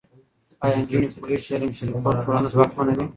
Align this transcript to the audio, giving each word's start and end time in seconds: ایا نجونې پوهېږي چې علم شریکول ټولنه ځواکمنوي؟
ایا 0.63 0.75
نجونې 0.79 1.07
پوهېږي 1.13 1.41
چې 1.45 1.51
علم 1.55 1.71
شریکول 1.77 2.15
ټولنه 2.23 2.47
ځواکمنوي؟ 2.53 3.05